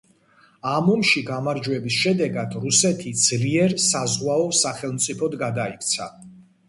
[0.69, 6.09] ამ ომში გამარჯვების შედეგად რუსეთი ძლიერ საზღვაო სახელმწიფოდ გადაიქცა.